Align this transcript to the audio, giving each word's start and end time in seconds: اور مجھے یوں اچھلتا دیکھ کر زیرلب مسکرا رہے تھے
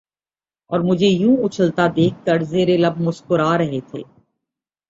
اور 0.69 0.79
مجھے 0.79 1.07
یوں 1.07 1.35
اچھلتا 1.43 1.87
دیکھ 1.95 2.25
کر 2.25 2.43
زیرلب 2.43 2.99
مسکرا 2.99 3.57
رہے 3.57 3.79
تھے 3.91 4.01